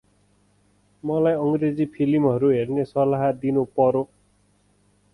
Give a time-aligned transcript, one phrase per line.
[1.03, 4.07] मलाई अंग्रेजी फिलिमहरु हेर्ने सलाह दिनु परो।